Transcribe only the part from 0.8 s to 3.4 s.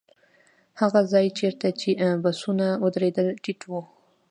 هغه ځای چېرته چې بسونه ودرېدل